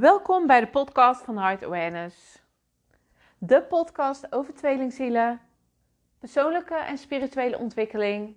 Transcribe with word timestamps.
Welkom 0.00 0.46
bij 0.46 0.60
de 0.60 0.66
podcast 0.66 1.24
van 1.24 1.38
Heart 1.38 1.64
Awareness. 1.64 2.42
De 3.38 3.62
podcast 3.62 4.32
over 4.32 4.54
tweelingzielen, 4.54 5.40
persoonlijke 6.18 6.74
en 6.74 6.98
spirituele 6.98 7.58
ontwikkeling, 7.58 8.36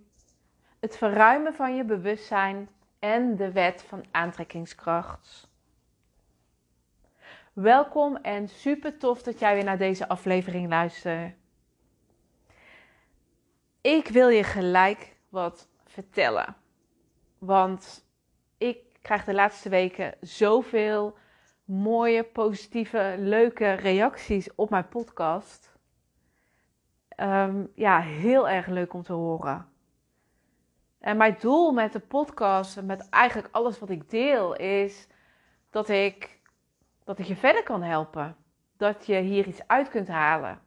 het 0.79 0.97
verruimen 0.97 1.53
van 1.53 1.75
je 1.75 1.83
bewustzijn 1.83 2.69
en 2.99 3.35
de 3.35 3.51
wet 3.51 3.83
van 3.87 4.05
aantrekkingskracht. 4.11 5.49
Welkom 7.53 8.15
en 8.15 8.47
super 8.47 8.97
tof 8.97 9.21
dat 9.21 9.39
jij 9.39 9.55
weer 9.55 9.63
naar 9.63 9.77
deze 9.77 10.07
aflevering 10.07 10.69
luistert. 10.69 11.35
Ik 13.81 14.07
wil 14.07 14.29
je 14.29 14.43
gelijk 14.43 15.15
wat 15.29 15.67
vertellen. 15.85 16.55
Want 17.37 18.05
ik 18.57 18.77
krijg 19.01 19.23
de 19.23 19.33
laatste 19.33 19.69
weken 19.69 20.13
zoveel 20.21 21.19
mooie, 21.71 22.23
positieve, 22.23 23.15
leuke 23.17 23.71
reacties 23.71 24.55
op 24.55 24.69
mijn 24.69 24.87
podcast. 24.87 25.71
Ehm, 27.07 27.65
ja, 27.75 27.99
heel 27.99 28.49
erg 28.49 28.67
leuk 28.67 28.93
om 28.93 29.03
te 29.03 29.13
horen. 29.13 29.69
En 30.99 31.17
mijn 31.17 31.37
doel 31.39 31.71
met 31.71 31.93
de 31.93 31.99
podcast 31.99 32.77
en 32.77 32.85
met 32.85 33.09
eigenlijk 33.09 33.55
alles 33.55 33.79
wat 33.79 33.89
ik 33.89 34.09
deel 34.09 34.55
is 34.55 35.07
dat 35.69 35.89
ik, 35.89 36.39
dat 37.03 37.19
ik 37.19 37.25
je 37.25 37.35
verder 37.35 37.63
kan 37.63 37.81
helpen. 37.81 38.35
Dat 38.77 39.05
je 39.05 39.15
hier 39.15 39.47
iets 39.47 39.67
uit 39.67 39.89
kunt 39.89 40.07
halen. 40.07 40.61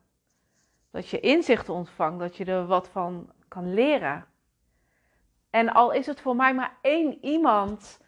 Dat 0.90 1.08
je 1.08 1.20
inzichten 1.20 1.74
ontvangt, 1.74 2.18
dat 2.18 2.36
je 2.36 2.44
er 2.44 2.66
wat 2.66 2.88
van 2.88 3.32
kan 3.48 3.74
leren. 3.74 4.26
En 5.50 5.72
al 5.72 5.92
is 5.92 6.06
het 6.06 6.20
voor 6.20 6.36
mij 6.36 6.54
maar 6.54 6.76
één 6.80 7.24
iemand 7.24 8.03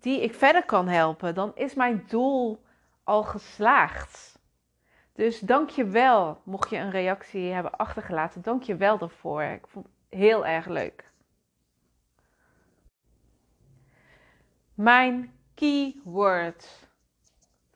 die 0.00 0.22
ik 0.22 0.34
verder 0.34 0.64
kan 0.64 0.88
helpen, 0.88 1.34
dan 1.34 1.52
is 1.54 1.74
mijn 1.74 2.04
doel 2.08 2.64
al 3.04 3.22
geslaagd. 3.22 4.38
Dus 5.12 5.40
dank 5.40 5.70
je 5.70 5.84
wel, 5.84 6.40
mocht 6.44 6.70
je 6.70 6.76
een 6.76 6.90
reactie 6.90 7.52
hebben 7.52 7.76
achtergelaten. 7.76 8.42
Dank 8.42 8.62
je 8.62 8.76
wel 8.76 8.98
daarvoor. 8.98 9.42
Ik 9.42 9.66
vond 9.66 9.86
het 9.86 10.18
heel 10.18 10.46
erg 10.46 10.66
leuk. 10.66 11.10
Mijn 14.74 15.38
keyword. 15.54 16.88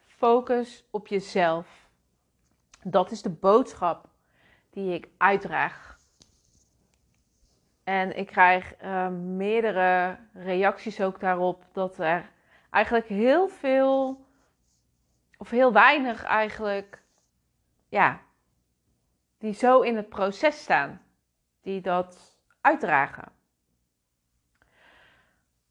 Focus 0.06 0.84
op 0.90 1.06
jezelf. 1.06 1.88
Dat 2.82 3.10
is 3.10 3.22
de 3.22 3.30
boodschap 3.30 4.08
die 4.70 4.94
ik 4.94 5.08
uitdraag. 5.16 5.98
En 7.90 8.16
ik 8.16 8.26
krijg 8.26 8.82
uh, 8.82 9.08
meerdere 9.08 10.18
reacties 10.32 11.00
ook 11.00 11.20
daarop 11.20 11.64
dat 11.72 11.98
er 11.98 12.30
eigenlijk 12.70 13.06
heel 13.06 13.48
veel, 13.48 14.24
of 15.36 15.50
heel 15.50 15.72
weinig 15.72 16.22
eigenlijk, 16.24 17.02
ja, 17.88 18.20
die 19.38 19.52
zo 19.52 19.80
in 19.80 19.96
het 19.96 20.08
proces 20.08 20.62
staan, 20.62 21.02
die 21.60 21.80
dat 21.80 22.38
uitdragen. 22.60 23.32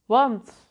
Want 0.06 0.70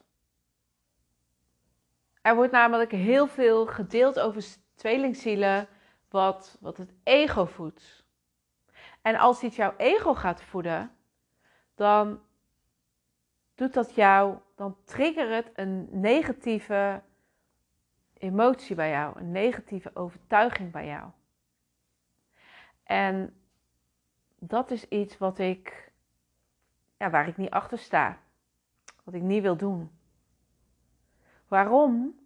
er 2.22 2.34
wordt 2.34 2.52
namelijk 2.52 2.90
heel 2.90 3.26
veel 3.26 3.66
gedeeld 3.66 4.20
over 4.20 4.44
tweelingzielen 4.74 5.68
wat, 6.08 6.58
wat 6.60 6.76
het 6.76 6.94
ego 7.02 7.44
voedt. 7.44 8.06
En 9.02 9.16
als 9.16 9.42
iets 9.42 9.56
jouw 9.56 9.74
ego 9.76 10.14
gaat 10.14 10.42
voeden, 10.42 10.97
dan 11.78 12.20
doet 13.54 13.74
dat 13.74 13.94
jou, 13.94 14.38
dan 14.54 14.76
triggert 14.84 15.30
het 15.30 15.58
een 15.58 15.88
negatieve 15.90 17.02
emotie 18.12 18.76
bij 18.76 18.90
jou, 18.90 19.18
een 19.18 19.30
negatieve 19.30 19.90
overtuiging 19.94 20.72
bij 20.72 20.86
jou. 20.86 21.10
En 22.82 23.40
dat 24.38 24.70
is 24.70 24.88
iets 24.88 25.18
wat 25.18 25.38
ik, 25.38 25.92
ja, 26.96 27.10
waar 27.10 27.28
ik 27.28 27.36
niet 27.36 27.50
achter 27.50 27.78
sta, 27.78 28.18
wat 29.04 29.14
ik 29.14 29.22
niet 29.22 29.42
wil 29.42 29.56
doen. 29.56 29.90
Waarom? 31.48 32.18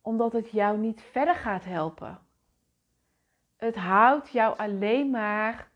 Omdat 0.00 0.32
het 0.32 0.50
jou 0.50 0.78
niet 0.78 1.02
verder 1.02 1.34
gaat 1.34 1.64
helpen. 1.64 2.20
Het 3.56 3.76
houdt 3.76 4.30
jou 4.30 4.58
alleen 4.58 5.10
maar 5.10 5.70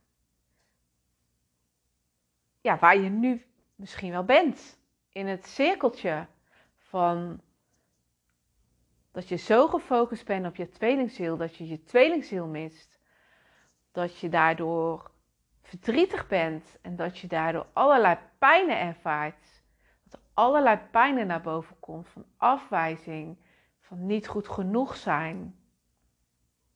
ja, 2.67 2.79
waar 2.79 2.97
je 2.99 3.09
nu 3.09 3.47
misschien 3.75 4.11
wel 4.11 4.25
bent. 4.25 4.79
In 5.09 5.27
het 5.27 5.47
cirkeltje 5.47 6.27
van 6.77 7.41
dat 9.13 9.29
je 9.29 9.37
zo 9.37 9.69
gefocust 9.69 10.25
bent 10.25 10.47
op 10.47 10.57
je 10.57 10.69
tweelingziel, 10.69 11.37
dat 11.37 11.57
je 11.57 11.69
je 11.69 11.83
tweelingziel 11.83 12.47
mist. 12.47 13.01
Dat 13.93 14.19
je 14.19 14.29
daardoor 14.29 15.11
verdrietig 15.63 16.27
bent 16.27 16.79
en 16.83 16.97
dat 16.97 17.19
je 17.19 17.27
daardoor 17.27 17.67
allerlei 17.73 18.19
pijnen 18.39 18.81
ervaart. 18.81 19.63
Dat 20.03 20.13
er 20.13 20.27
allerlei 20.35 20.79
pijnen 20.91 21.27
naar 21.27 21.43
boven 21.43 21.79
komt 21.81 22.09
van 22.09 22.25
afwijzing, 22.37 23.37
van 23.81 24.07
niet 24.07 24.29
goed 24.29 24.49
genoeg 24.49 24.97
zijn. 24.97 25.59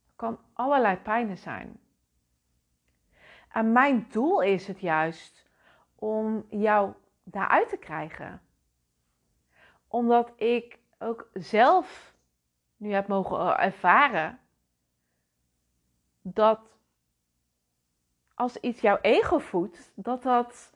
Het 0.07 0.17
kan 0.17 0.41
allerlei 0.53 0.97
pijnen 0.97 1.39
zijn. 1.39 1.81
En 3.49 3.73
mijn 3.73 4.07
doel 4.11 4.43
is 4.43 4.67
het 4.67 4.81
juist 4.81 5.50
om 6.01 6.47
jou 6.49 6.93
daaruit 7.25 7.69
te 7.69 7.77
krijgen. 7.77 8.43
Omdat 9.89 10.33
ik 10.37 10.79
ook 10.99 11.31
zelf 11.33 12.15
nu 12.77 12.93
heb 12.93 13.09
mogen 13.09 13.59
ervaren 13.59 14.41
dat 16.23 16.61
als 18.35 18.57
iets 18.57 18.81
jouw 18.81 18.99
ego 19.01 19.39
voedt, 19.39 19.93
dat 19.95 20.23
dat 20.23 20.73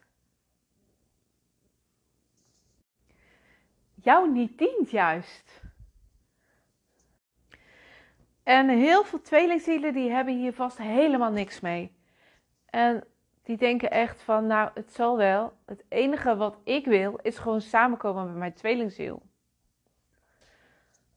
jou 3.94 4.30
niet 4.30 4.58
dient 4.58 4.90
juist. 4.90 5.62
En 8.42 8.68
heel 8.68 9.04
veel 9.04 9.20
tweelingzielen 9.20 9.92
die 9.92 10.10
hebben 10.10 10.34
hier 10.38 10.52
vast 10.52 10.78
helemaal 10.78 11.30
niks 11.30 11.60
mee. 11.60 11.96
En 12.64 13.04
die 13.44 13.56
denken 13.56 13.90
echt 13.90 14.22
van, 14.22 14.46
nou, 14.46 14.70
het 14.74 14.92
zal 14.92 15.16
wel. 15.16 15.52
Het 15.64 15.84
enige 15.88 16.36
wat 16.36 16.58
ik 16.64 16.84
wil 16.84 17.18
is 17.22 17.38
gewoon 17.38 17.60
samenkomen 17.60 18.26
met 18.26 18.36
mijn 18.36 18.54
tweelingziel. 18.54 19.22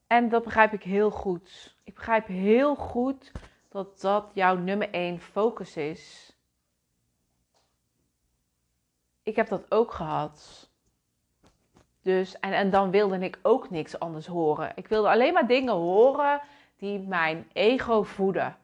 En 0.08 0.30
dat 0.30 0.44
begrijp 0.44 0.74
ik 0.74 0.84
heel 0.84 1.12
goed. 1.12 1.76
Ik 1.84 1.94
begrijp 1.94 2.28
heel 2.28 2.76
goed 2.76 3.32
dat 3.70 4.02
dat 4.02 4.32
jouw 4.34 4.56
nummer 4.56 4.90
één 4.90 5.20
focus 5.20 5.78
is. 5.78 6.36
Ik 9.24 9.36
heb 9.36 9.48
dat 9.48 9.72
ook 9.72 9.92
gehad. 9.92 10.70
Dus, 12.02 12.40
en, 12.40 12.54
en 12.54 12.70
dan 12.70 12.92
wilde 12.92 13.20
ik 13.20 13.40
ook 13.42 13.70
niks 13.70 14.00
anders 14.00 14.28
horen. 14.28 14.72
Ik 14.76 14.88
wilde 14.88 15.10
alleen 15.10 15.34
maar 15.34 15.48
dingen 15.48 15.74
horen 15.74 16.42
die 16.78 17.00
mijn 17.00 17.50
ego 17.54 18.04
voeden. 18.04 18.58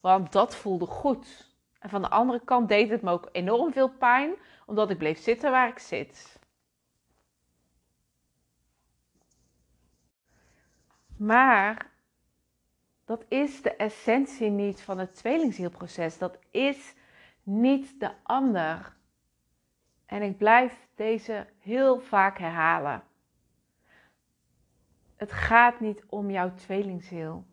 Want 0.00 0.32
dat 0.32 0.54
voelde 0.54 0.86
goed. 0.86 1.55
En 1.86 1.92
van 1.92 2.02
de 2.02 2.10
andere 2.10 2.40
kant 2.44 2.68
deed 2.68 2.90
het 2.90 3.02
me 3.02 3.10
ook 3.10 3.28
enorm 3.32 3.72
veel 3.72 3.88
pijn, 3.88 4.34
omdat 4.64 4.90
ik 4.90 4.98
bleef 4.98 5.18
zitten 5.18 5.50
waar 5.50 5.68
ik 5.68 5.78
zit. 5.78 6.38
Maar 11.16 11.90
dat 13.04 13.24
is 13.28 13.62
de 13.62 13.76
essentie 13.76 14.50
niet 14.50 14.80
van 14.80 14.98
het 14.98 15.14
tweelingzielproces. 15.14 16.18
Dat 16.18 16.38
is 16.50 16.94
niet 17.42 18.00
de 18.00 18.10
ander. 18.22 18.96
En 20.06 20.22
ik 20.22 20.38
blijf 20.38 20.88
deze 20.94 21.46
heel 21.58 22.00
vaak 22.00 22.38
herhalen. 22.38 23.02
Het 25.16 25.32
gaat 25.32 25.80
niet 25.80 26.04
om 26.08 26.30
jouw 26.30 26.54
tweelingziel. 26.54 27.44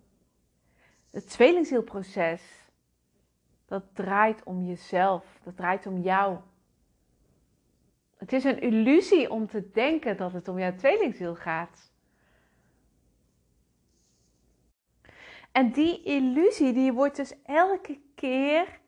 Het 1.09 1.29
tweelingzielproces 1.29 2.62
dat 3.73 3.95
draait 3.95 4.43
om 4.43 4.63
jezelf. 4.63 5.39
Dat 5.43 5.55
draait 5.55 5.85
om 5.85 6.01
jou. 6.01 6.37
Het 8.17 8.33
is 8.33 8.43
een 8.43 8.61
illusie 8.61 9.31
om 9.31 9.47
te 9.47 9.69
denken 9.71 10.17
dat 10.17 10.33
het 10.33 10.47
om 10.47 10.59
jouw 10.59 10.75
tweelingziel 10.75 11.35
gaat. 11.35 11.91
En 15.51 15.71
die 15.71 16.03
illusie 16.03 16.73
die 16.73 16.93
wordt 16.93 17.15
dus 17.15 17.41
elke 17.43 18.01
keer 18.15 18.79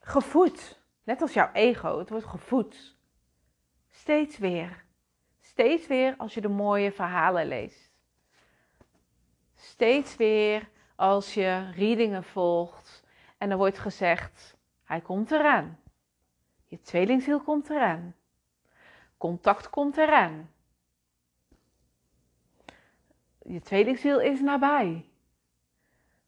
gevoed. 0.00 0.80
Net 1.02 1.22
als 1.22 1.32
jouw 1.32 1.52
ego, 1.52 1.98
het 1.98 2.10
wordt 2.10 2.26
gevoed. 2.26 2.96
Steeds 3.88 4.38
weer. 4.38 4.84
Steeds 5.40 5.86
weer 5.86 6.14
als 6.16 6.34
je 6.34 6.40
de 6.40 6.48
mooie 6.48 6.92
verhalen 6.92 7.46
leest. 7.46 7.90
Steeds 9.54 10.16
weer 10.16 10.68
als 10.96 11.34
je 11.34 11.70
readingen 11.70 12.24
volgt 12.24 12.85
en 13.38 13.50
er 13.50 13.56
wordt 13.56 13.78
gezegd: 13.78 14.56
hij 14.84 15.00
komt 15.00 15.30
eraan. 15.30 15.78
Je 16.64 16.80
tweelingziel 16.80 17.40
komt 17.40 17.70
eraan. 17.70 18.14
Contact 19.16 19.70
komt 19.70 19.96
eraan. 19.96 20.50
je 23.48 23.60
tweelingziel 23.60 24.20
is 24.20 24.40
nabij. 24.40 25.08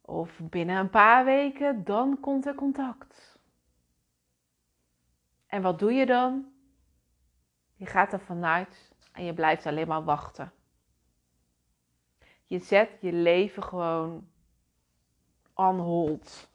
Of 0.01 0.39
binnen 0.43 0.77
een 0.77 0.89
paar 0.89 1.25
weken, 1.25 1.83
dan 1.83 2.19
komt 2.19 2.45
er 2.45 2.55
contact. 2.55 3.39
En 5.45 5.61
wat 5.61 5.79
doe 5.79 5.93
je 5.93 6.05
dan? 6.05 6.51
Je 7.75 7.85
gaat 7.85 8.13
er 8.13 8.19
vanuit 8.19 8.91
en 9.11 9.23
je 9.23 9.33
blijft 9.33 9.65
alleen 9.65 9.87
maar 9.87 10.03
wachten. 10.03 10.51
Je 12.45 12.59
zet 12.59 12.89
je 13.01 13.13
leven 13.13 13.63
gewoon 13.63 14.27
on 15.53 15.79
hold. 15.79 16.48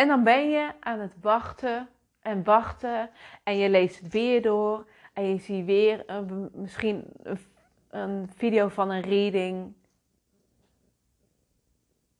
En 0.00 0.08
dan 0.08 0.24
ben 0.24 0.50
je 0.50 0.72
aan 0.80 0.98
het 0.98 1.14
wachten 1.20 1.88
en 2.20 2.44
wachten 2.44 3.10
en 3.42 3.56
je 3.56 3.70
leest 3.70 4.00
het 4.00 4.12
weer 4.12 4.42
door 4.42 4.86
en 5.12 5.24
je 5.24 5.38
ziet 5.38 5.64
weer 5.64 6.02
een, 6.06 6.50
misschien 6.52 7.04
een, 7.22 7.38
een 7.90 8.30
video 8.36 8.68
van 8.68 8.90
een 8.90 9.02
reading. 9.02 9.74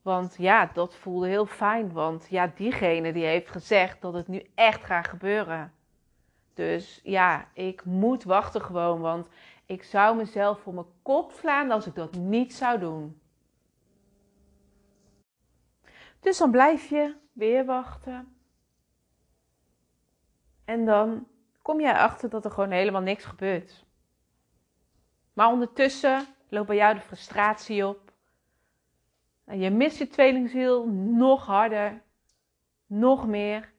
Want 0.02 0.34
ja, 0.38 0.70
dat 0.72 0.94
voelde 0.94 1.28
heel 1.28 1.46
fijn, 1.46 1.92
want 1.92 2.26
ja, 2.30 2.52
diegene 2.54 3.12
die 3.12 3.24
heeft 3.24 3.50
gezegd 3.50 4.00
dat 4.00 4.14
het 4.14 4.28
nu 4.28 4.46
echt 4.54 4.84
gaat 4.84 5.08
gebeuren. 5.08 5.72
Dus 6.54 7.00
ja, 7.02 7.48
ik 7.52 7.84
moet 7.84 8.24
wachten 8.24 8.60
gewoon, 8.62 9.00
want 9.00 9.28
ik 9.66 9.82
zou 9.82 10.16
mezelf 10.16 10.60
voor 10.60 10.74
mijn 10.74 10.92
kop 11.02 11.32
slaan 11.32 11.70
als 11.70 11.86
ik 11.86 11.94
dat 11.94 12.14
niet 12.14 12.54
zou 12.54 12.78
doen. 12.78 13.19
Dus 16.20 16.38
dan 16.38 16.50
blijf 16.50 16.88
je 16.88 17.16
weer 17.32 17.64
wachten. 17.64 18.36
En 20.64 20.84
dan 20.84 21.28
kom 21.62 21.80
je 21.80 21.88
erachter 21.88 22.30
dat 22.30 22.44
er 22.44 22.50
gewoon 22.50 22.70
helemaal 22.70 23.00
niks 23.00 23.24
gebeurt. 23.24 23.84
Maar 25.32 25.48
ondertussen 25.48 26.26
loopt 26.48 26.66
bij 26.66 26.76
jou 26.76 26.94
de 26.94 27.00
frustratie 27.00 27.86
op. 27.86 28.12
En 29.44 29.58
je 29.58 29.70
mist 29.70 29.98
je 29.98 30.06
tweelingziel 30.06 30.88
nog 30.88 31.46
harder, 31.46 32.02
nog 32.86 33.26
meer. 33.26 33.72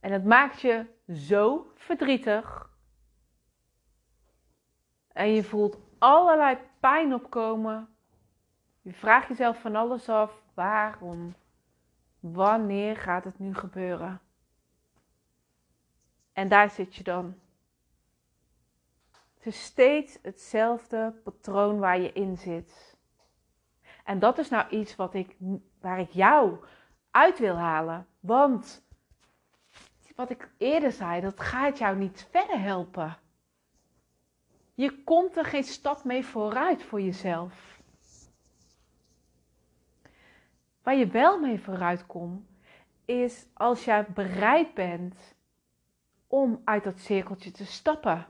En 0.00 0.12
het 0.12 0.24
maakt 0.24 0.60
je 0.60 0.86
zo 1.08 1.72
verdrietig. 1.74 2.70
En 5.08 5.28
je 5.28 5.44
voelt 5.44 5.78
allerlei 5.98 6.58
pijn 6.80 7.14
opkomen. 7.14 7.91
Je 8.82 8.92
vraagt 8.92 9.28
jezelf 9.28 9.60
van 9.60 9.76
alles 9.76 10.08
af. 10.08 10.42
Waarom? 10.54 11.34
Wanneer 12.20 12.96
gaat 12.96 13.24
het 13.24 13.38
nu 13.38 13.54
gebeuren? 13.54 14.20
En 16.32 16.48
daar 16.48 16.70
zit 16.70 16.94
je 16.94 17.02
dan. 17.02 17.34
Het 19.34 19.46
is 19.46 19.64
steeds 19.64 20.18
hetzelfde 20.22 21.20
patroon 21.24 21.78
waar 21.78 22.00
je 22.00 22.12
in 22.12 22.36
zit. 22.36 22.96
En 24.04 24.18
dat 24.18 24.38
is 24.38 24.48
nou 24.48 24.68
iets 24.68 24.96
wat 24.96 25.14
ik, 25.14 25.36
waar 25.80 26.00
ik 26.00 26.10
jou 26.10 26.64
uit 27.10 27.38
wil 27.38 27.56
halen. 27.56 28.06
Want 28.20 28.84
wat 30.16 30.30
ik 30.30 30.50
eerder 30.58 30.92
zei, 30.92 31.20
dat 31.20 31.40
gaat 31.40 31.78
jou 31.78 31.96
niet 31.96 32.28
verder 32.30 32.60
helpen. 32.60 33.18
Je 34.74 35.02
komt 35.02 35.36
er 35.36 35.44
geen 35.44 35.64
stap 35.64 36.04
mee 36.04 36.24
vooruit 36.24 36.82
voor 36.82 37.00
jezelf. 37.00 37.71
Waar 40.82 40.94
je 40.94 41.06
wel 41.06 41.38
mee 41.38 41.60
vooruit 41.60 42.06
komt, 42.06 42.46
is 43.04 43.46
als 43.54 43.84
jij 43.84 44.06
bereid 44.06 44.74
bent 44.74 45.34
om 46.26 46.60
uit 46.64 46.84
dat 46.84 46.98
cirkeltje 46.98 47.50
te 47.50 47.66
stappen. 47.66 48.26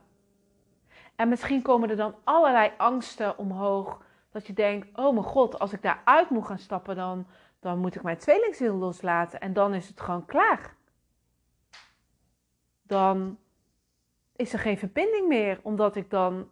En 1.17 1.29
misschien 1.29 1.63
komen 1.63 1.91
er 1.91 1.97
dan 1.97 2.15
allerlei 2.25 2.73
angsten 2.77 3.39
omhoog. 3.39 4.05
Dat 4.31 4.47
je 4.47 4.53
denkt, 4.53 4.99
oh 4.99 5.13
mijn 5.13 5.25
god, 5.25 5.59
als 5.59 5.73
ik 5.73 5.83
daaruit 5.83 6.31
moet 6.31 6.47
gaan 6.47 6.59
stappen, 6.59 6.97
dan, 6.97 7.27
dan 7.61 7.79
moet 7.79 7.95
ik 7.95 8.03
mijn 8.03 8.19
tweelingziel 8.19 8.75
loslaten. 8.75 9.41
En 9.41 9.53
dan 9.53 9.75
is 9.75 9.89
het 9.89 10.01
gewoon 10.01 10.25
klaar. 10.25 10.75
Dan 12.83 13.39
is 14.37 14.53
er 14.53 14.59
geen 14.59 14.79
verbinding 14.79 15.29
meer, 15.29 15.61
omdat 15.63 15.97
ik 15.97 16.11
dan 16.11 16.51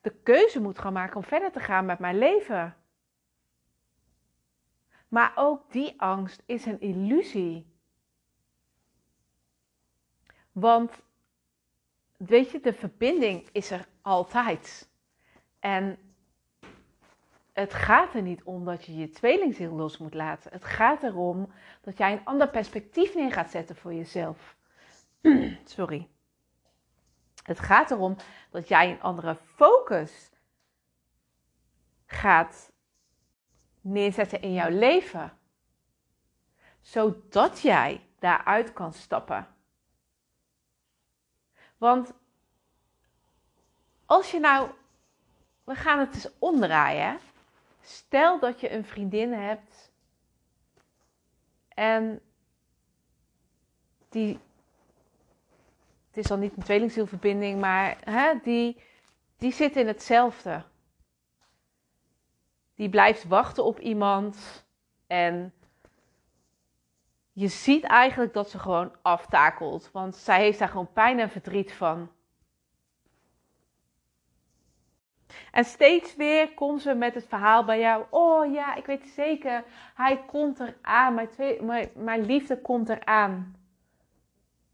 de 0.00 0.10
keuze 0.22 0.60
moet 0.60 0.78
gaan 0.78 0.92
maken 0.92 1.16
om 1.16 1.24
verder 1.24 1.52
te 1.52 1.60
gaan 1.60 1.84
met 1.84 1.98
mijn 1.98 2.18
leven. 2.18 2.76
Maar 5.12 5.32
ook 5.34 5.72
die 5.72 6.00
angst 6.00 6.42
is 6.46 6.66
een 6.66 6.80
illusie. 6.80 7.66
Want 10.52 11.02
weet 12.16 12.50
je, 12.50 12.60
de 12.60 12.72
verbinding 12.72 13.48
is 13.52 13.70
er 13.70 13.88
altijd. 14.00 14.88
En 15.58 15.98
het 17.52 17.74
gaat 17.74 18.14
er 18.14 18.22
niet 18.22 18.42
om 18.42 18.64
dat 18.64 18.84
je 18.84 18.96
je 18.96 19.10
tweelingziel 19.10 19.72
los 19.72 19.98
moet 19.98 20.14
laten. 20.14 20.52
Het 20.52 20.64
gaat 20.64 21.02
erom 21.02 21.52
dat 21.80 21.98
jij 21.98 22.12
een 22.12 22.24
ander 22.24 22.48
perspectief 22.48 23.14
neer 23.14 23.32
gaat 23.32 23.50
zetten 23.50 23.76
voor 23.76 23.94
jezelf. 23.94 24.56
Sorry. 25.64 26.08
Het 27.42 27.60
gaat 27.60 27.90
erom 27.90 28.16
dat 28.50 28.68
jij 28.68 28.90
een 28.90 29.02
andere 29.02 29.36
focus 29.54 30.30
gaat 32.06 32.71
neerzetten 33.82 34.42
in 34.42 34.52
jouw 34.52 34.70
leven. 34.70 35.38
Zodat 36.80 37.60
jij 37.60 38.06
daaruit 38.18 38.72
kan 38.72 38.92
stappen. 38.92 39.46
Want 41.76 42.12
als 44.06 44.30
je 44.30 44.40
nou, 44.40 44.70
we 45.64 45.74
gaan 45.74 45.98
het 45.98 46.14
eens 46.14 46.28
omdraaien. 46.38 47.18
Stel 47.80 48.38
dat 48.38 48.60
je 48.60 48.72
een 48.72 48.84
vriendin 48.84 49.32
hebt 49.32 49.92
en 51.68 52.20
die, 54.08 54.38
het 56.10 56.24
is 56.24 56.30
al 56.30 56.36
niet 56.36 56.56
een 56.56 56.62
tweelingzielverbinding, 56.62 57.60
maar 57.60 57.98
hè, 58.04 58.34
die, 58.42 58.82
die 59.36 59.52
zit 59.52 59.76
in 59.76 59.86
hetzelfde. 59.86 60.64
Die 62.74 62.88
blijft 62.88 63.28
wachten 63.28 63.64
op 63.64 63.78
iemand 63.78 64.64
en 65.06 65.52
je 67.32 67.48
ziet 67.48 67.84
eigenlijk 67.84 68.32
dat 68.32 68.50
ze 68.50 68.58
gewoon 68.58 68.92
aftakelt. 69.02 69.90
Want 69.92 70.16
zij 70.16 70.40
heeft 70.40 70.58
daar 70.58 70.68
gewoon 70.68 70.92
pijn 70.92 71.20
en 71.20 71.30
verdriet 71.30 71.72
van. 71.72 72.10
En 75.50 75.64
steeds 75.64 76.16
weer 76.16 76.54
komt 76.54 76.82
ze 76.82 76.94
met 76.94 77.14
het 77.14 77.26
verhaal 77.28 77.64
bij 77.64 77.80
jou. 77.80 78.04
Oh 78.10 78.52
ja, 78.52 78.74
ik 78.74 78.86
weet 78.86 79.06
zeker, 79.06 79.64
hij 79.94 80.24
komt 80.26 80.60
eraan. 80.60 81.14
Mijn, 81.14 81.28
twee, 81.28 81.62
mijn, 81.62 81.90
mijn 81.94 82.24
liefde 82.24 82.60
komt 82.60 82.88
eraan. 82.88 83.56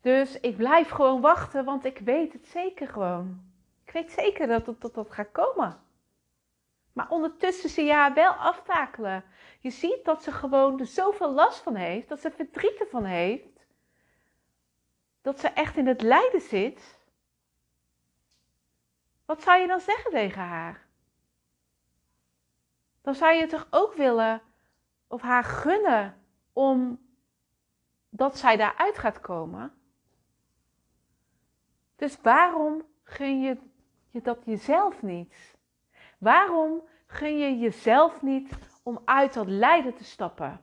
Dus 0.00 0.40
ik 0.40 0.56
blijf 0.56 0.88
gewoon 0.88 1.20
wachten, 1.20 1.64
want 1.64 1.84
ik 1.84 1.98
weet 1.98 2.32
het 2.32 2.46
zeker 2.46 2.88
gewoon. 2.88 3.40
Ik 3.84 3.92
weet 3.92 4.12
zeker 4.12 4.46
dat 4.46 4.66
het 4.66 4.80
dat, 4.80 4.94
dat 4.94 5.10
gaat 5.10 5.32
komen. 5.32 5.80
Maar 6.98 7.10
ondertussen 7.10 7.70
zie 7.70 7.84
je 7.84 7.92
haar 7.92 8.14
wel 8.14 8.32
aftakelen. 8.32 9.24
Je 9.60 9.70
ziet 9.70 10.04
dat 10.04 10.22
ze 10.22 10.32
gewoon 10.32 10.80
er 10.80 10.86
zoveel 10.86 11.32
last 11.32 11.62
van 11.62 11.74
heeft, 11.74 12.08
dat 12.08 12.20
ze 12.20 12.30
verdriet 12.30 12.80
ervan 12.80 13.04
heeft, 13.04 13.66
dat 15.20 15.40
ze 15.40 15.48
echt 15.48 15.76
in 15.76 15.86
het 15.86 16.02
lijden 16.02 16.40
zit. 16.40 16.98
Wat 19.24 19.42
zou 19.42 19.60
je 19.60 19.66
dan 19.66 19.80
zeggen 19.80 20.10
tegen 20.10 20.42
haar? 20.42 20.86
Dan 23.02 23.14
zou 23.14 23.34
je 23.34 23.46
toch 23.46 23.66
ook 23.70 23.94
willen 23.94 24.42
of 25.06 25.22
haar 25.22 25.44
gunnen 25.44 26.26
om 26.52 27.00
dat 28.08 28.38
zij 28.38 28.56
daaruit 28.56 28.98
gaat 28.98 29.20
komen? 29.20 29.72
Dus 31.96 32.20
waarom 32.20 32.82
gun 33.02 33.40
je, 33.40 33.56
je 34.10 34.20
dat 34.20 34.44
jezelf 34.44 35.02
niet? 35.02 35.57
Waarom 36.18 36.82
gun 37.06 37.38
je 37.38 37.58
jezelf 37.58 38.22
niet 38.22 38.58
om 38.82 39.02
uit 39.04 39.34
dat 39.34 39.46
lijden 39.46 39.94
te 39.94 40.04
stappen? 40.04 40.60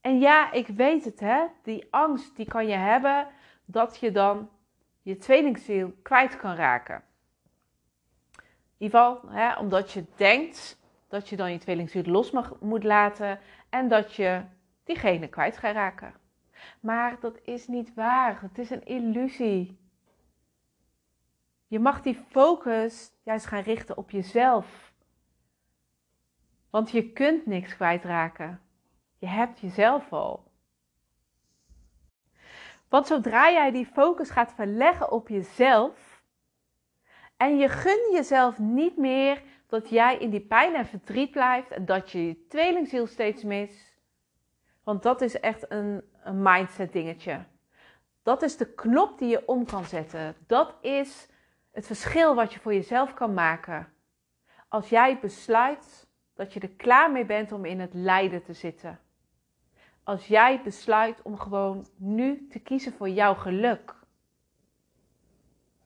En 0.00 0.18
ja, 0.18 0.52
ik 0.52 0.66
weet 0.66 1.04
het, 1.04 1.20
hè? 1.20 1.46
Die 1.62 1.86
angst 1.90 2.36
die 2.36 2.46
kan 2.46 2.66
je 2.66 2.76
hebben 2.76 3.28
dat 3.64 3.98
je 3.98 4.10
dan 4.10 4.50
je 5.02 5.16
tweelingziel 5.16 5.92
kwijt 6.02 6.36
kan 6.36 6.54
raken. 6.54 7.02
In 8.78 8.86
ieder 8.86 9.00
geval, 9.00 9.30
hè, 9.30 9.58
omdat 9.58 9.92
je 9.92 10.04
denkt 10.16 10.78
dat 11.08 11.28
je 11.28 11.36
dan 11.36 11.52
je 11.52 11.58
tweelingziel 11.58 12.02
los 12.02 12.30
mag, 12.30 12.60
moet 12.60 12.84
laten 12.84 13.38
en 13.68 13.88
dat 13.88 14.14
je 14.14 14.42
diegene 14.84 15.28
kwijt 15.28 15.56
gaat 15.56 15.74
raken. 15.74 16.14
Maar 16.80 17.16
dat 17.20 17.38
is 17.42 17.66
niet 17.66 17.94
waar. 17.94 18.40
Het 18.40 18.58
is 18.58 18.70
een 18.70 18.84
illusie. 18.84 19.78
Je 21.70 21.78
mag 21.78 22.02
die 22.02 22.14
focus 22.14 23.12
juist 23.22 23.46
gaan 23.46 23.62
richten 23.62 23.96
op 23.96 24.10
jezelf. 24.10 24.92
Want 26.70 26.90
je 26.90 27.12
kunt 27.12 27.46
niks 27.46 27.76
kwijtraken. 27.76 28.60
Je 29.18 29.26
hebt 29.26 29.60
jezelf 29.60 30.12
al. 30.12 30.44
Want 32.88 33.06
zodra 33.06 33.50
jij 33.50 33.70
die 33.70 33.86
focus 33.86 34.30
gaat 34.30 34.52
verleggen 34.52 35.10
op 35.10 35.28
jezelf 35.28 36.22
en 37.36 37.58
je 37.58 37.68
gun 37.68 38.12
jezelf 38.12 38.58
niet 38.58 38.96
meer 38.96 39.42
dat 39.66 39.88
jij 39.88 40.18
in 40.18 40.30
die 40.30 40.46
pijn 40.46 40.74
en 40.74 40.86
verdriet 40.86 41.30
blijft 41.30 41.70
en 41.70 41.84
dat 41.84 42.10
je 42.10 42.26
je 42.26 42.46
tweelingziel 42.46 43.06
steeds 43.06 43.42
mist. 43.42 43.98
Want 44.84 45.02
dat 45.02 45.20
is 45.20 45.40
echt 45.40 45.70
een, 45.70 46.02
een 46.22 46.42
mindset 46.42 46.92
dingetje. 46.92 47.44
Dat 48.22 48.42
is 48.42 48.56
de 48.56 48.74
knop 48.74 49.18
die 49.18 49.28
je 49.28 49.48
om 49.48 49.66
kan 49.66 49.84
zetten. 49.84 50.36
Dat 50.46 50.74
is 50.80 51.28
het 51.70 51.86
verschil 51.86 52.34
wat 52.34 52.52
je 52.52 52.60
voor 52.60 52.74
jezelf 52.74 53.14
kan 53.14 53.34
maken. 53.34 53.92
Als 54.68 54.88
jij 54.88 55.18
besluit 55.20 56.08
dat 56.34 56.52
je 56.52 56.60
er 56.60 56.70
klaar 56.70 57.12
mee 57.12 57.24
bent 57.24 57.52
om 57.52 57.64
in 57.64 57.80
het 57.80 57.94
lijden 57.94 58.42
te 58.42 58.52
zitten. 58.52 59.00
Als 60.02 60.26
jij 60.26 60.62
besluit 60.62 61.22
om 61.22 61.38
gewoon 61.38 61.86
nu 61.96 62.46
te 62.48 62.58
kiezen 62.58 62.92
voor 62.92 63.08
jouw 63.08 63.34
geluk. 63.34 63.94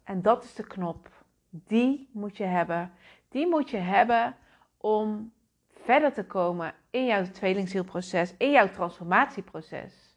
En 0.04 0.22
dat 0.22 0.44
is 0.44 0.54
de 0.54 0.66
knop. 0.66 1.08
Die 1.50 2.08
moet 2.12 2.36
je 2.36 2.44
hebben. 2.44 2.92
Die 3.28 3.46
moet 3.46 3.70
je 3.70 3.76
hebben 3.76 4.36
om 4.76 5.32
verder 5.70 6.12
te 6.12 6.24
komen 6.24 6.74
in 6.90 7.06
jouw 7.06 7.30
tweelingzielproces, 7.30 8.34
in 8.36 8.50
jouw 8.50 8.70
transformatieproces. 8.70 10.13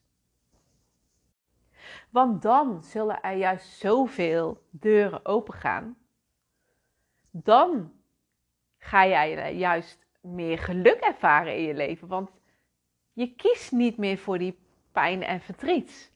Want 2.09 2.41
dan 2.41 2.83
zullen 2.83 3.21
er 3.21 3.37
juist 3.37 3.77
zoveel 3.77 4.63
deuren 4.69 5.25
opengaan. 5.25 5.97
Dan 7.31 7.93
ga 8.77 9.07
jij 9.07 9.55
juist 9.55 10.07
meer 10.21 10.57
geluk 10.57 10.99
ervaren 10.99 11.55
in 11.55 11.63
je 11.63 11.73
leven. 11.73 12.07
Want 12.07 12.29
je 13.13 13.35
kiest 13.35 13.71
niet 13.71 13.97
meer 13.97 14.17
voor 14.17 14.37
die 14.37 14.59
pijn 14.91 15.23
en 15.23 15.41
verdriet. 15.41 16.13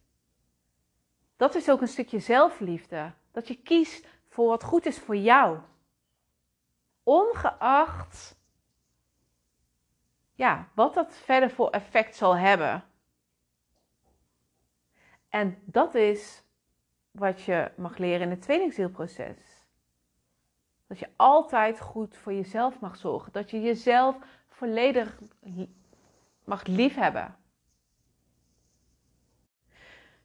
Dat 1.37 1.55
is 1.55 1.69
ook 1.69 1.81
een 1.81 1.87
stukje 1.87 2.19
zelfliefde. 2.19 3.13
Dat 3.31 3.47
je 3.47 3.55
kiest 3.55 4.07
voor 4.27 4.47
wat 4.47 4.63
goed 4.63 4.85
is 4.85 4.99
voor 4.99 5.17
jou. 5.17 5.59
Ongeacht 7.03 8.39
ja, 10.41 10.67
wat 10.75 10.93
dat 10.93 11.13
verder 11.13 11.49
voor 11.49 11.69
effect 11.69 12.15
zal 12.15 12.37
hebben. 12.37 12.83
En 15.31 15.61
dat 15.65 15.95
is 15.95 16.43
wat 17.11 17.41
je 17.41 17.71
mag 17.75 17.97
leren 17.97 18.21
in 18.21 18.29
het 18.29 18.41
tweelingzielproces. 18.41 19.37
Dat 20.87 20.99
je 20.99 21.09
altijd 21.15 21.79
goed 21.79 22.17
voor 22.17 22.33
jezelf 22.33 22.79
mag 22.79 22.95
zorgen. 22.95 23.31
Dat 23.31 23.51
je 23.51 23.61
jezelf 23.61 24.17
volledig 24.49 25.19
mag 26.43 26.65
liefhebben. 26.65 27.35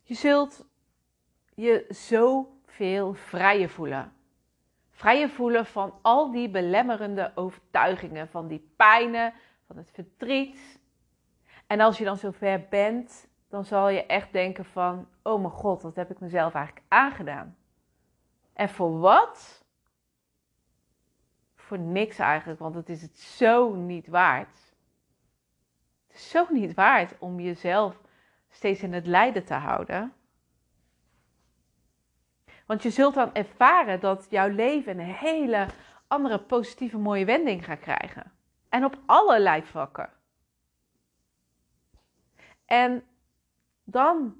Je 0.03 0.15
zult 0.15 0.67
je 1.55 1.85
zoveel 1.89 3.15
vrijer 3.15 3.69
voelen. 3.69 4.13
Vrijer 4.91 5.29
voelen 5.29 5.67
van 5.67 5.99
al 6.03 6.31
die 6.31 6.49
belemmerende 6.49 7.33
overtuigingen, 7.35 8.29
van 8.29 8.49
die 8.49 8.73
pijnen, 8.77 9.35
van 9.67 9.77
het 9.77 9.91
verdriet. 9.91 10.81
En 11.67 11.81
als 11.81 11.99
je 11.99 12.05
dan 12.05 12.17
zover 12.17 12.67
bent, 12.71 13.29
dan 13.57 13.65
zal 13.65 13.89
je 13.89 14.07
echt 14.07 14.33
denken 14.33 14.65
van, 14.65 15.09
oh 15.23 15.41
mijn 15.41 15.53
god, 15.53 15.83
wat 15.83 15.97
heb 15.97 16.11
ik 16.11 16.21
mezelf 16.21 16.55
eigenlijk 16.55 16.87
aangedaan? 16.89 17.57
En 18.53 18.69
voor 18.69 18.99
wat? 18.99 19.65
Voor 21.55 21.79
niks 21.79 22.19
eigenlijk, 22.19 22.61
want 22.61 22.75
het 22.75 22.89
is 22.89 23.03
het 23.03 23.19
zo 23.19 23.75
niet 23.75 24.07
waard. 24.07 24.75
Het 26.07 26.17
is 26.17 26.31
zo 26.31 26.47
niet 26.51 26.75
waard 26.75 27.19
om 27.19 27.41
jezelf 27.41 28.01
steeds 28.51 28.83
in 28.83 28.93
het 28.93 29.07
lijden 29.07 29.45
te 29.45 29.55
houden. 29.55 30.13
Want 32.67 32.83
je 32.83 32.91
zult 32.91 33.15
dan 33.15 33.35
ervaren 33.35 34.01
dat 34.01 34.27
jouw 34.31 34.49
leven 34.49 34.99
een 34.99 35.15
hele 35.15 35.67
andere 36.07 36.39
positieve 36.39 36.99
mooie 36.99 37.25
wending 37.25 37.65
gaat 37.65 37.81
krijgen. 37.81 38.33
En 38.69 38.85
op 38.85 38.99
allerlei 39.07 39.63
vlakken. 39.63 40.13
En 42.65 43.05
dan 43.87 44.37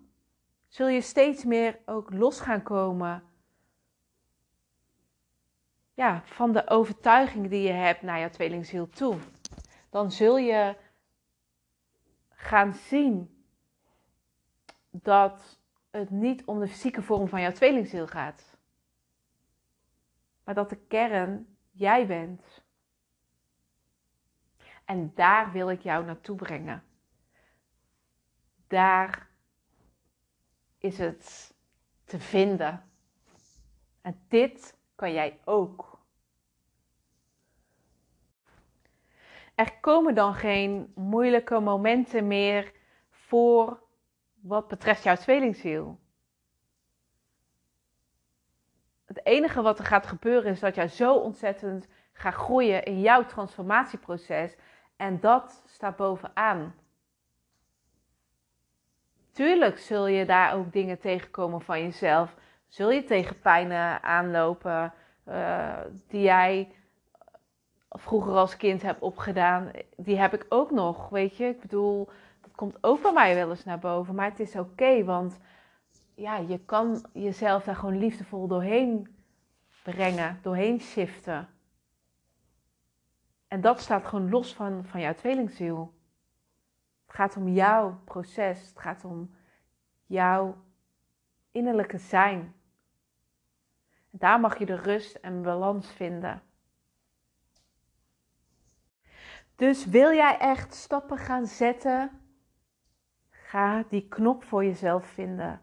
zul 0.69 0.89
je 0.89 1.01
steeds 1.01 1.45
meer 1.45 1.79
ook 1.85 2.13
los 2.13 2.41
gaan 2.41 2.63
komen 2.63 3.23
ja, 5.97 6.23
van 6.25 6.53
de 6.53 6.69
overtuiging 6.69 7.49
die 7.49 7.63
je 7.63 7.73
hebt 7.73 8.03
naar 8.03 8.19
jouw 8.19 8.29
tweelingziel 8.29 8.89
toe. 8.89 9.19
Dan 9.91 10.13
zul 10.13 10.37
je 10.37 10.77
gaan 12.29 12.75
zien 12.75 13.45
dat 14.91 15.59
het 15.91 16.11
niet 16.11 16.45
om 16.45 16.61
de 16.61 16.69
fysieke 16.69 17.03
vorm 17.03 17.29
van 17.29 17.41
jouw 17.41 17.53
tweelingziel 17.53 18.07
gaat. 18.07 18.57
Maar 20.45 20.55
dat 20.55 20.71
de 20.71 20.77
kern 20.77 21.57
jij 21.71 22.07
bent. 22.07 22.65
En 24.85 25.13
daar 25.15 25.53
wil 25.53 25.71
ik 25.71 25.81
jou 25.81 26.05
naartoe 26.05 26.37
brengen. 26.37 26.85
Daar 28.67 29.26
is 30.87 30.99
het 30.99 31.55
te 32.05 32.19
vinden. 32.19 32.91
En 34.01 34.21
dit 34.29 34.77
kan 34.95 35.13
jij 35.13 35.41
ook. 35.45 35.99
Er 39.55 39.81
komen 39.81 40.15
dan 40.15 40.35
geen 40.35 40.93
moeilijke 40.95 41.61
momenten 41.61 42.27
meer 42.27 42.73
voor 43.11 43.83
wat 44.35 44.69
betreft 44.69 45.03
jouw 45.03 45.17
tweelingziel. 45.17 45.99
Het 49.05 49.25
enige 49.27 49.63
wat 49.63 49.79
er 49.79 49.85
gaat 49.85 50.07
gebeuren 50.07 50.51
is 50.51 50.61
dat 50.61 50.75
jij 50.75 50.89
zo 50.89 51.15
ontzettend 51.15 51.87
gaat 52.13 52.35
groeien 52.35 52.85
in 52.85 53.01
jouw 53.01 53.25
transformatieproces. 53.25 54.57
En 54.97 55.21
dat 55.21 55.63
staat 55.67 55.97
bovenaan. 55.97 56.75
Tuurlijk 59.37 59.79
zul 59.79 60.07
je 60.07 60.25
daar 60.25 60.55
ook 60.55 60.73
dingen 60.73 60.99
tegenkomen 60.99 61.61
van 61.61 61.81
jezelf. 61.81 62.35
Zul 62.69 62.91
je 62.91 63.05
tegen 63.05 63.41
pijnen 63.41 64.03
aanlopen 64.03 64.93
uh, 65.29 65.79
die 66.09 66.23
jij 66.23 66.73
vroeger 67.91 68.33
als 68.33 68.57
kind 68.57 68.83
hebt 68.83 69.01
opgedaan. 69.01 69.71
Die 69.97 70.19
heb 70.19 70.35
ik 70.35 70.47
ook 70.49 70.71
nog, 70.71 71.09
weet 71.09 71.37
je. 71.37 71.45
Ik 71.45 71.61
bedoel, 71.61 72.09
dat 72.41 72.55
komt 72.55 72.79
ook 72.81 73.03
bij 73.03 73.13
mij 73.13 73.35
wel 73.35 73.51
eens 73.51 73.65
naar 73.65 73.79
boven. 73.79 74.15
Maar 74.15 74.31
het 74.31 74.41
is 74.41 74.57
oké, 74.57 75.05
want 75.05 75.39
ja, 76.15 76.37
je 76.37 76.59
kan 76.59 77.07
jezelf 77.13 77.65
daar 77.65 77.77
gewoon 77.77 77.99
liefdevol 77.99 78.47
doorheen 78.47 79.17
brengen, 79.83 80.39
doorheen 80.43 80.81
shiften. 80.81 81.49
En 83.49 83.61
dat 83.61 83.81
staat 83.81 84.05
gewoon 84.05 84.31
los 84.31 84.55
van, 84.55 84.85
van 84.85 85.01
jouw 85.01 85.15
tweelingziel. 85.15 85.96
Het 87.07 87.15
gaat 87.15 87.37
om 87.37 87.49
jouw 87.49 88.01
proces. 88.05 88.69
Het 88.69 88.79
gaat 88.79 89.05
om 89.05 89.35
jouw 90.07 90.57
innerlijke 91.51 91.99
zijn. 91.99 92.55
En 94.11 94.19
daar 94.19 94.41
mag 94.41 94.59
je 94.59 94.67
de 94.67 94.77
rust 94.77 95.15
en 95.15 95.43
balans 95.43 95.93
vinden. 95.93 96.43
Dus 99.57 99.87
wil 99.87 100.13
jij 100.13 100.39
echt 100.39 100.75
stappen 100.75 101.19
gaan 101.19 101.47
zetten? 101.47 102.21
Ga 103.31 103.85
die 103.89 104.09
knop 104.09 104.45
voor 104.45 104.65
jezelf 104.65 105.07
vinden. 105.07 105.61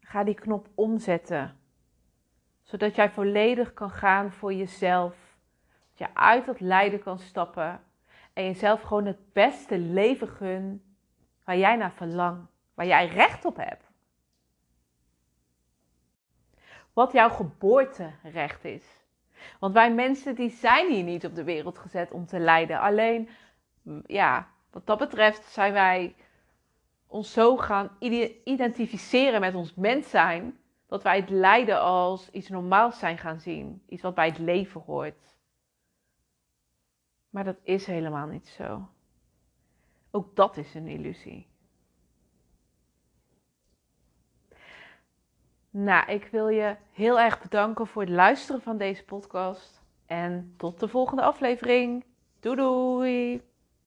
Ga 0.00 0.24
die 0.24 0.34
knop 0.34 0.68
omzetten. 0.74 1.58
Zodat 2.62 2.94
jij 2.94 3.10
volledig 3.10 3.74
kan 3.74 3.90
gaan 3.90 4.32
voor 4.32 4.52
jezelf. 4.54 5.36
Dat 5.88 6.08
je 6.08 6.14
uit 6.14 6.46
dat 6.46 6.60
lijden 6.60 7.02
kan 7.02 7.18
stappen. 7.18 7.80
En 8.34 8.44
jezelf 8.44 8.80
gewoon 8.82 9.06
het 9.06 9.32
beste 9.32 9.78
leven 9.78 10.28
gun 10.28 10.82
waar 11.44 11.56
jij 11.56 11.76
naar 11.76 11.92
verlangt. 11.92 12.52
Waar 12.74 12.86
jij 12.86 13.06
recht 13.06 13.44
op 13.44 13.56
hebt. 13.56 13.84
Wat 16.92 17.12
jouw 17.12 17.28
geboorterecht 17.28 18.64
is. 18.64 18.84
Want 19.58 19.74
wij 19.74 19.94
mensen 19.94 20.34
die 20.34 20.50
zijn 20.50 20.92
hier 20.92 21.02
niet 21.02 21.24
op 21.24 21.34
de 21.34 21.44
wereld 21.44 21.78
gezet 21.78 22.10
om 22.12 22.26
te 22.26 22.38
lijden. 22.38 22.80
Alleen, 22.80 23.28
ja, 24.06 24.48
wat 24.70 24.86
dat 24.86 24.98
betreft 24.98 25.44
zijn 25.44 25.72
wij 25.72 26.14
ons 27.06 27.32
zo 27.32 27.56
gaan 27.56 27.96
identificeren 28.44 29.40
met 29.40 29.54
ons 29.54 29.74
mens 29.74 30.10
zijn. 30.10 30.58
Dat 30.86 31.02
wij 31.02 31.16
het 31.16 31.30
lijden 31.30 31.80
als 31.80 32.30
iets 32.30 32.48
normaals 32.48 32.98
zijn 32.98 33.18
gaan 33.18 33.40
zien. 33.40 33.82
Iets 33.88 34.02
wat 34.02 34.14
bij 34.14 34.26
het 34.28 34.38
leven 34.38 34.80
hoort. 34.80 35.33
Maar 37.34 37.44
dat 37.44 37.58
is 37.62 37.86
helemaal 37.86 38.26
niet 38.26 38.48
zo. 38.48 38.88
Ook 40.10 40.36
dat 40.36 40.56
is 40.56 40.74
een 40.74 40.86
illusie. 40.86 41.46
Nou, 45.70 46.10
ik 46.10 46.24
wil 46.24 46.48
je 46.48 46.76
heel 46.92 47.20
erg 47.20 47.42
bedanken 47.42 47.86
voor 47.86 48.02
het 48.02 48.10
luisteren 48.10 48.62
van 48.62 48.76
deze 48.76 49.04
podcast. 49.04 49.82
En 50.06 50.54
tot 50.56 50.80
de 50.80 50.88
volgende 50.88 51.22
aflevering. 51.22 52.04
Doei 52.40 52.56
doei! 52.56 53.42